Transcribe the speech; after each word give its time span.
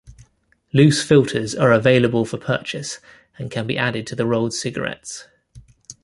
Loose 0.73 1.03
filters 1.03 1.53
are 1.53 1.71
available 1.71 2.25
for 2.25 2.37
purchase 2.39 2.97
and 3.37 3.51
can 3.51 3.67
be 3.67 3.77
added 3.77 4.07
to 4.07 4.15
the 4.15 4.25
rolled 4.25 4.51
cigarettes. 4.51 5.27